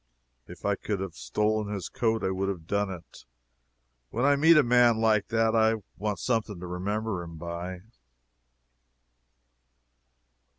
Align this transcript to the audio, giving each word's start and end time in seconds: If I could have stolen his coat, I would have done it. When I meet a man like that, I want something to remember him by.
If 0.47 0.65
I 0.65 0.73
could 0.73 0.99
have 0.99 1.13
stolen 1.13 1.71
his 1.71 1.87
coat, 1.87 2.23
I 2.23 2.31
would 2.31 2.49
have 2.49 2.65
done 2.65 2.89
it. 2.89 3.23
When 4.09 4.25
I 4.25 4.35
meet 4.35 4.57
a 4.57 4.63
man 4.63 4.97
like 4.99 5.27
that, 5.27 5.55
I 5.55 5.75
want 5.95 6.17
something 6.17 6.59
to 6.59 6.65
remember 6.65 7.21
him 7.21 7.37
by. 7.37 7.81